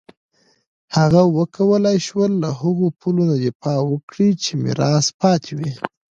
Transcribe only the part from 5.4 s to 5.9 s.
وې.